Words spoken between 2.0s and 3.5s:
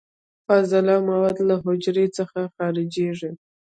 څخه خارجیږي.